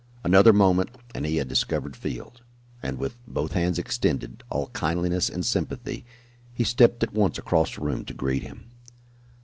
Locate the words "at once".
7.03-7.37